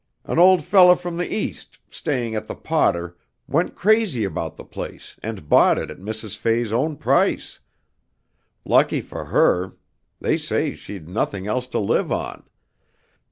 [0.23, 3.15] An old feller from the East, staying at the Potter,
[3.45, 6.35] went crazy about the place and bought it at Mrs.
[6.35, 7.59] Fay's own price.
[8.65, 9.73] (Lucky for her!
[10.19, 12.47] They say she'd nothing else to live on!)